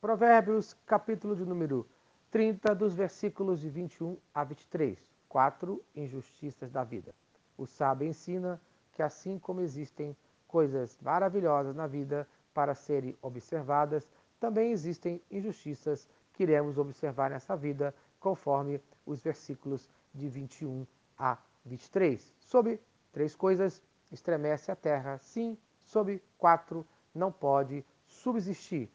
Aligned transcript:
Provérbios, 0.00 0.74
capítulo 0.86 1.34
de 1.34 1.44
número 1.44 1.84
30, 2.30 2.72
dos 2.72 2.94
versículos 2.94 3.58
de 3.58 3.68
21 3.68 4.16
a 4.32 4.44
23. 4.44 4.96
Quatro 5.28 5.84
injustiças 5.92 6.70
da 6.70 6.84
vida. 6.84 7.12
O 7.56 7.66
sábio 7.66 8.06
ensina 8.06 8.60
que 8.92 9.02
assim 9.02 9.40
como 9.40 9.60
existem 9.60 10.16
coisas 10.46 10.96
maravilhosas 11.02 11.74
na 11.74 11.88
vida 11.88 12.28
para 12.54 12.76
serem 12.76 13.18
observadas, 13.20 14.08
também 14.38 14.70
existem 14.70 15.20
injustiças 15.28 16.08
que 16.32 16.44
iremos 16.44 16.78
observar 16.78 17.30
nessa 17.30 17.56
vida, 17.56 17.92
conforme 18.20 18.80
os 19.04 19.20
versículos 19.20 19.90
de 20.14 20.28
21 20.28 20.86
a 21.18 21.38
23. 21.64 22.36
Sobre 22.38 22.80
três 23.10 23.34
coisas 23.34 23.82
estremece 24.12 24.70
a 24.70 24.76
terra, 24.76 25.18
sim, 25.18 25.58
sobre 25.82 26.22
quatro 26.38 26.86
não 27.12 27.32
pode 27.32 27.84
subsistir. 28.06 28.88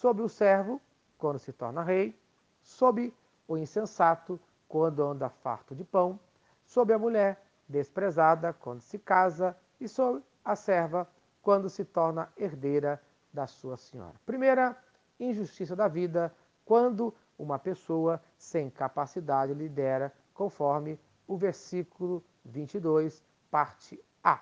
Sobre 0.00 0.22
o 0.22 0.30
servo, 0.30 0.80
quando 1.18 1.38
se 1.38 1.52
torna 1.52 1.82
rei, 1.82 2.18
sobre 2.62 3.14
o 3.46 3.58
insensato, 3.58 4.40
quando 4.66 5.04
anda 5.04 5.28
farto 5.28 5.74
de 5.74 5.84
pão, 5.84 6.18
sobre 6.64 6.94
a 6.94 6.98
mulher 6.98 7.44
desprezada, 7.68 8.54
quando 8.54 8.80
se 8.80 8.98
casa, 8.98 9.54
e 9.78 9.86
sobre 9.86 10.22
a 10.42 10.56
serva, 10.56 11.06
quando 11.42 11.68
se 11.68 11.84
torna 11.84 12.32
herdeira 12.34 12.98
da 13.30 13.46
sua 13.46 13.76
senhora. 13.76 14.14
Primeira 14.24 14.74
injustiça 15.18 15.76
da 15.76 15.86
vida, 15.86 16.34
quando 16.64 17.14
uma 17.38 17.58
pessoa 17.58 18.22
sem 18.38 18.70
capacidade 18.70 19.52
lidera, 19.52 20.14
conforme 20.32 20.98
o 21.28 21.36
versículo 21.36 22.24
22, 22.46 23.22
parte 23.50 24.02
A. 24.24 24.40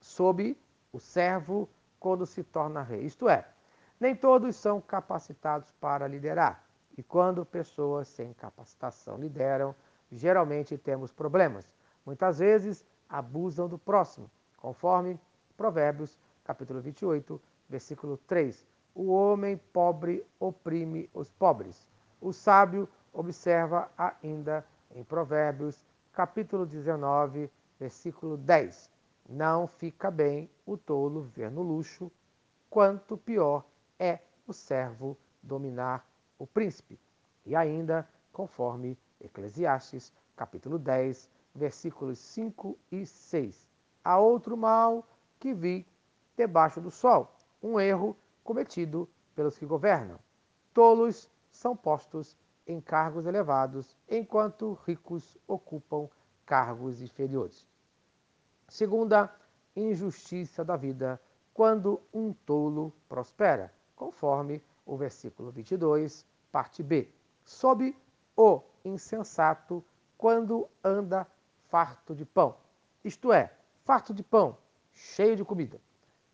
Sob 0.00 0.56
o 0.90 0.98
servo 0.98 1.68
quando 2.00 2.24
se 2.24 2.42
torna 2.42 2.82
rei. 2.82 3.04
Isto 3.04 3.28
é, 3.28 3.46
nem 4.02 4.16
todos 4.16 4.56
são 4.56 4.80
capacitados 4.80 5.70
para 5.80 6.08
liderar. 6.08 6.66
E 6.98 7.04
quando 7.04 7.46
pessoas 7.46 8.08
sem 8.08 8.34
capacitação 8.34 9.16
lideram, 9.16 9.76
geralmente 10.10 10.76
temos 10.76 11.12
problemas. 11.12 11.72
Muitas 12.04 12.40
vezes 12.40 12.84
abusam 13.08 13.68
do 13.68 13.78
próximo, 13.78 14.28
conforme 14.56 15.20
Provérbios, 15.56 16.18
capítulo 16.42 16.80
28, 16.80 17.40
versículo 17.68 18.16
3. 18.26 18.66
O 18.92 19.12
homem 19.12 19.56
pobre 19.72 20.26
oprime 20.40 21.08
os 21.14 21.30
pobres. 21.30 21.86
O 22.20 22.32
sábio 22.32 22.88
observa 23.12 23.88
ainda 23.96 24.66
em 24.90 25.04
Provérbios, 25.04 25.86
capítulo 26.12 26.66
19, 26.66 27.48
versículo 27.78 28.36
10. 28.36 28.90
Não 29.28 29.68
fica 29.68 30.10
bem 30.10 30.50
o 30.66 30.76
tolo 30.76 31.22
ver 31.22 31.52
no 31.52 31.62
luxo, 31.62 32.10
quanto 32.68 33.16
pior 33.16 33.64
é 34.02 34.18
o 34.48 34.52
servo 34.52 35.16
dominar 35.40 36.04
o 36.36 36.44
príncipe. 36.44 36.98
E 37.46 37.54
ainda, 37.54 38.08
conforme 38.32 38.98
Eclesiastes, 39.20 40.12
capítulo 40.34 40.76
10, 40.76 41.30
versículos 41.54 42.18
5 42.18 42.76
e 42.90 43.06
6. 43.06 43.68
Há 44.02 44.18
outro 44.18 44.56
mal 44.56 45.06
que 45.38 45.54
vi 45.54 45.86
debaixo 46.36 46.80
do 46.80 46.90
sol, 46.90 47.32
um 47.62 47.78
erro 47.78 48.16
cometido 48.42 49.08
pelos 49.36 49.56
que 49.56 49.64
governam. 49.64 50.18
Tolos 50.74 51.30
são 51.52 51.76
postos 51.76 52.36
em 52.66 52.80
cargos 52.80 53.24
elevados, 53.24 53.96
enquanto 54.08 54.72
ricos 54.84 55.38
ocupam 55.46 56.08
cargos 56.44 57.00
inferiores. 57.00 57.68
Segunda 58.68 59.32
injustiça 59.76 60.64
da 60.64 60.76
vida, 60.76 61.22
quando 61.54 62.02
um 62.12 62.32
tolo 62.32 62.92
prospera, 63.08 63.72
conforme 64.02 64.60
o 64.84 64.96
versículo 64.96 65.52
22, 65.52 66.26
parte 66.50 66.82
B. 66.82 67.08
Sob 67.44 67.96
o 68.36 68.60
insensato, 68.84 69.84
quando 70.18 70.68
anda 70.82 71.24
farto 71.68 72.12
de 72.12 72.24
pão. 72.24 72.56
Isto 73.04 73.32
é, 73.32 73.52
farto 73.84 74.12
de 74.12 74.24
pão, 74.24 74.58
cheio 74.92 75.36
de 75.36 75.44
comida. 75.44 75.80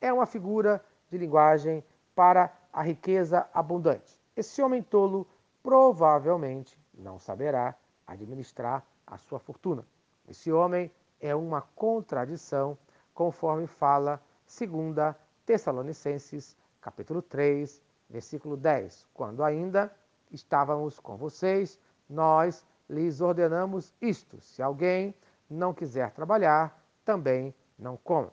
É 0.00 0.10
uma 0.10 0.24
figura 0.24 0.82
de 1.10 1.18
linguagem 1.18 1.84
para 2.14 2.50
a 2.72 2.80
riqueza 2.80 3.46
abundante. 3.52 4.18
Esse 4.34 4.62
homem 4.62 4.82
tolo 4.82 5.26
provavelmente 5.62 6.78
não 6.94 7.18
saberá 7.18 7.74
administrar 8.06 8.82
a 9.06 9.18
sua 9.18 9.38
fortuna. 9.38 9.84
Esse 10.26 10.50
homem 10.50 10.90
é 11.20 11.34
uma 11.34 11.60
contradição, 11.60 12.78
conforme 13.12 13.66
fala 13.66 14.22
2 14.46 15.14
Tessalonicenses, 15.44 16.56
capítulo 16.88 17.20
3, 17.20 17.82
versículo 18.08 18.56
10. 18.56 19.06
Quando 19.12 19.44
ainda 19.44 19.94
estávamos 20.30 20.98
com 20.98 21.18
vocês, 21.18 21.78
nós 22.08 22.64
lhes 22.88 23.20
ordenamos 23.20 23.94
isto: 24.00 24.40
se 24.40 24.62
alguém 24.62 25.14
não 25.50 25.74
quiser 25.74 26.10
trabalhar, 26.12 26.82
também 27.04 27.54
não 27.78 27.98
coma. 27.98 28.32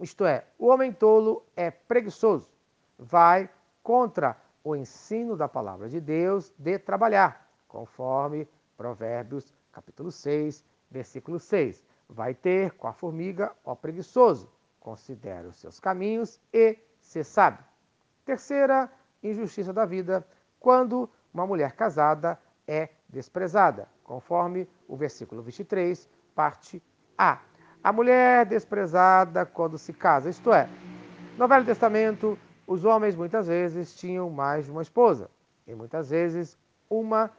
Isto 0.00 0.24
é, 0.24 0.44
o 0.58 0.66
homem 0.66 0.92
tolo 0.92 1.44
é 1.54 1.70
preguiçoso, 1.70 2.50
vai 2.98 3.48
contra 3.80 4.36
o 4.64 4.74
ensino 4.74 5.36
da 5.36 5.48
palavra 5.48 5.88
de 5.88 6.00
Deus 6.00 6.52
de 6.58 6.80
trabalhar, 6.80 7.48
conforme 7.68 8.48
Provérbios 8.76 9.54
capítulo 9.70 10.10
6, 10.10 10.64
versículo 10.90 11.38
6. 11.38 11.84
Vai 12.08 12.34
ter 12.34 12.72
com 12.72 12.88
a 12.88 12.92
formiga, 12.92 13.54
ó 13.64 13.76
preguiçoso, 13.76 14.50
considere 14.80 15.46
os 15.46 15.56
seus 15.60 15.78
caminhos 15.78 16.40
e 16.52 16.87
se 17.08 17.24
sabe. 17.24 17.58
Terceira 18.24 18.90
injustiça 19.22 19.72
da 19.72 19.86
vida, 19.86 20.24
quando 20.60 21.08
uma 21.32 21.46
mulher 21.46 21.72
casada 21.72 22.38
é 22.66 22.90
desprezada, 23.08 23.88
conforme 24.04 24.68
o 24.86 24.94
versículo 24.94 25.42
23, 25.42 26.08
parte 26.34 26.82
A. 27.16 27.40
A 27.82 27.92
mulher 27.92 28.44
desprezada 28.44 29.46
quando 29.46 29.78
se 29.78 29.94
casa, 29.94 30.28
isto 30.28 30.52
é, 30.52 30.68
no 31.38 31.48
Velho 31.48 31.64
Testamento, 31.64 32.38
os 32.66 32.84
homens 32.84 33.16
muitas 33.16 33.46
vezes 33.46 33.94
tinham 33.94 34.28
mais 34.28 34.66
de 34.66 34.70
uma 34.70 34.82
esposa, 34.82 35.30
e 35.66 35.74
muitas 35.74 36.10
vezes 36.10 36.58
uma 36.90 37.30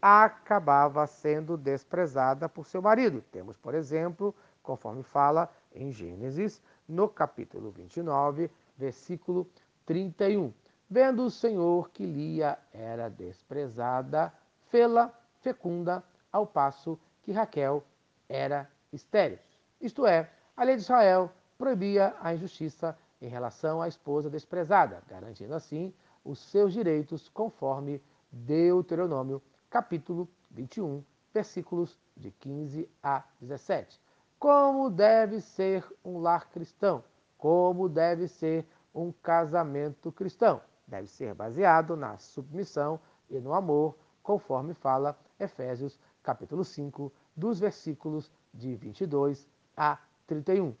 acabava 0.00 1.04
sendo 1.08 1.56
desprezada 1.56 2.48
por 2.48 2.66
seu 2.66 2.80
marido. 2.80 3.20
Temos, 3.32 3.56
por 3.56 3.74
exemplo, 3.74 4.32
conforme 4.62 5.02
fala 5.02 5.50
em 5.78 5.92
Gênesis, 5.92 6.60
no 6.88 7.08
capítulo 7.08 7.70
29, 7.70 8.50
versículo 8.76 9.46
31. 9.86 10.52
Vendo 10.90 11.24
o 11.24 11.30
Senhor 11.30 11.90
que 11.90 12.04
Lia 12.04 12.58
era 12.72 13.08
desprezada, 13.08 14.32
fê-la 14.68 15.12
fecunda, 15.40 16.02
ao 16.30 16.46
passo 16.46 16.98
que 17.22 17.32
Raquel 17.32 17.82
era 18.28 18.70
estéril. 18.92 19.38
Isto 19.80 20.06
é, 20.06 20.30
a 20.56 20.64
lei 20.64 20.76
de 20.76 20.82
Israel 20.82 21.30
proibia 21.56 22.14
a 22.20 22.34
injustiça 22.34 22.98
em 23.20 23.28
relação 23.28 23.80
à 23.80 23.88
esposa 23.88 24.28
desprezada, 24.28 25.02
garantindo 25.08 25.54
assim 25.54 25.92
os 26.24 26.38
seus 26.38 26.72
direitos 26.72 27.28
conforme 27.28 28.02
Deuteronômio, 28.30 29.42
capítulo 29.70 30.28
21, 30.50 31.02
versículos 31.32 31.98
de 32.16 32.30
15 32.30 32.88
a 33.02 33.24
17. 33.40 34.00
Como 34.38 34.88
deve 34.88 35.40
ser 35.40 35.84
um 36.04 36.18
lar 36.20 36.48
cristão? 36.48 37.02
Como 37.36 37.88
deve 37.88 38.28
ser 38.28 38.64
um 38.94 39.10
casamento 39.10 40.12
cristão? 40.12 40.60
Deve 40.86 41.08
ser 41.08 41.34
baseado 41.34 41.96
na 41.96 42.16
submissão 42.18 43.00
e 43.28 43.40
no 43.40 43.52
amor, 43.52 43.98
conforme 44.22 44.74
fala 44.74 45.18
Efésios 45.40 45.98
capítulo 46.22 46.64
5, 46.64 47.12
dos 47.34 47.58
versículos 47.58 48.30
de 48.54 48.76
22 48.76 49.48
a 49.76 49.98
31. 50.28 50.72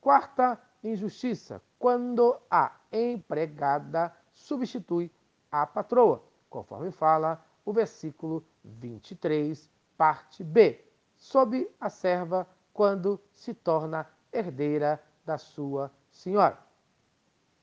Quarta 0.00 0.60
injustiça, 0.82 1.60
quando 1.78 2.38
a 2.48 2.78
empregada 2.92 4.16
substitui 4.32 5.10
a 5.50 5.66
patroa, 5.66 6.22
conforme 6.48 6.92
fala 6.92 7.44
o 7.64 7.72
versículo 7.72 8.44
23, 8.62 9.68
parte 9.96 10.44
B, 10.44 10.80
sob 11.16 11.68
a 11.80 11.90
serva 11.90 12.46
quando 12.74 13.20
se 13.32 13.54
torna 13.54 14.06
herdeira 14.32 15.00
da 15.24 15.38
sua 15.38 15.90
senhora. 16.10 16.58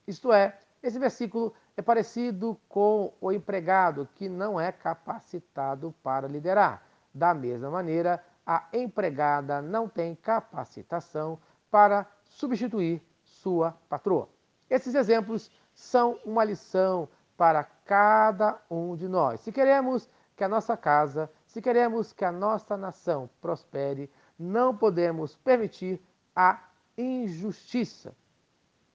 Isto 0.08 0.32
é, 0.32 0.58
esse 0.82 0.98
versículo 0.98 1.54
é 1.78 1.82
parecido 1.82 2.60
com 2.68 3.14
o 3.20 3.32
empregado 3.32 4.08
que 4.16 4.28
não 4.28 4.60
é 4.60 4.72
capacitado 4.72 5.94
para 6.02 6.28
liderar. 6.28 6.82
Da 7.14 7.34
mesma 7.34 7.70
maneira, 7.70 8.24
a 8.46 8.68
empregada 8.74 9.62
não 9.62 9.88
tem 9.88 10.16
capacitação 10.16 11.38
para 11.70 12.08
substituir 12.24 13.04
sua 13.24 13.78
patroa. 13.90 14.30
Esses 14.70 14.96
exemplos 14.96 15.52
são 15.74 16.18
uma 16.26 16.44
lição 16.44 17.08
para 17.36 17.64
cada 17.86 18.60
um 18.70 18.96
de 18.96 19.08
nós. 19.08 19.42
Se 19.42 19.52
queremos 19.52 20.10
que 20.36 20.44
a 20.44 20.50
nossa 20.50 20.78
casa, 20.78 21.30
se 21.46 21.62
queremos 21.62 22.14
que 22.14 22.24
a 22.24 22.32
nossa 22.32 22.78
nação 22.78 23.30
prospere, 23.42 24.10
não 24.42 24.76
podemos 24.76 25.36
permitir 25.36 26.02
a 26.36 26.62
injustiça. 26.98 28.16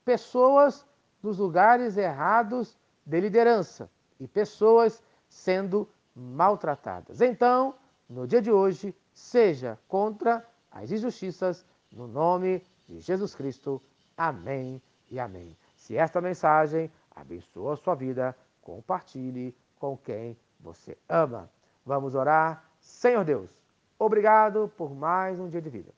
Pessoas 0.04 0.84
nos 1.22 1.38
lugares 1.38 1.96
errados 1.96 2.76
de 3.04 3.20
liderança 3.20 3.88
e 4.18 4.26
pessoas 4.26 5.02
sendo 5.28 5.88
maltratadas. 6.14 7.20
Então, 7.20 7.74
no 8.08 8.26
dia 8.26 8.42
de 8.42 8.50
hoje, 8.50 8.94
seja 9.12 9.78
contra 9.88 10.46
as 10.70 10.90
injustiças, 10.90 11.64
no 11.90 12.06
nome 12.06 12.62
de 12.88 13.00
Jesus 13.00 13.34
Cristo. 13.34 13.82
Amém 14.16 14.82
e 15.10 15.18
amém. 15.18 15.56
Se 15.74 15.96
esta 15.96 16.20
mensagem 16.20 16.90
abençoa 17.14 17.74
a 17.74 17.76
sua 17.76 17.94
vida, 17.94 18.36
compartilhe 18.62 19.56
com 19.78 19.96
quem 19.96 20.36
você 20.58 20.96
ama. 21.08 21.50
Vamos 21.84 22.14
orar. 22.14 22.64
Senhor 22.80 23.24
Deus, 23.24 23.50
obrigado 23.98 24.72
por 24.76 24.94
mais 24.94 25.38
um 25.38 25.48
dia 25.48 25.60
de 25.60 25.70
vida. 25.70 25.92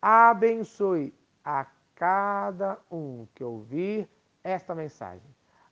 Abençoe 0.00 1.14
a 1.44 1.66
cada 1.94 2.78
um 2.90 3.26
que 3.34 3.44
ouvir 3.44 4.08
esta 4.42 4.74
mensagem. 4.74 5.30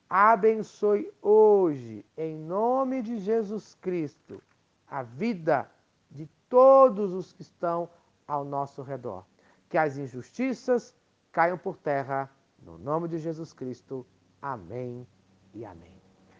Abençoe 0.08 1.12
hoje, 1.22 2.04
em 2.16 2.36
nome 2.36 3.02
de 3.02 3.18
Jesus 3.18 3.76
Cristo, 3.80 4.42
a 4.88 5.02
vida 5.02 5.70
de 6.10 6.26
todos 6.48 7.12
os 7.12 7.32
que 7.32 7.42
estão 7.42 7.88
ao 8.26 8.44
nosso 8.44 8.82
redor. 8.82 9.24
Que 9.68 9.78
as 9.78 9.96
injustiças 9.96 10.94
caiam 11.30 11.56
por 11.56 11.76
terra, 11.76 12.28
no 12.58 12.76
nome 12.76 13.08
de 13.08 13.18
Jesus 13.18 13.52
Cristo. 13.52 14.04
Amém 14.42 15.06
e 15.54 15.64
amém. 15.64 15.94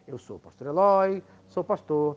Eu 0.06 0.18
sou 0.18 0.36
o 0.36 0.40
pastor 0.40 0.66
Eloy, 0.66 1.22
sou 1.46 1.62
pastor 1.62 2.16